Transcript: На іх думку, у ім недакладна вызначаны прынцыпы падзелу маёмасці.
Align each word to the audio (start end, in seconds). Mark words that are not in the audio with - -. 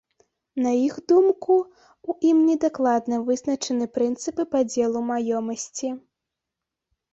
На 0.65 0.69
іх 0.85 0.95
думку, 1.11 1.57
у 2.13 2.15
ім 2.31 2.37
недакладна 2.47 3.21
вызначаны 3.29 3.85
прынцыпы 3.99 4.49
падзелу 4.57 4.99
маёмасці. 5.13 5.95